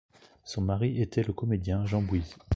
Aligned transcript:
Son 0.45 0.63
mari 0.63 0.99
était 0.99 1.21
le 1.21 1.31
comédien 1.31 1.85
Jean 1.85 2.01
Bouise. 2.01 2.35